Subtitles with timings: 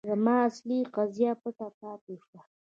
[0.09, 2.39] زما اصلي قضیه پټه پاتې شوه.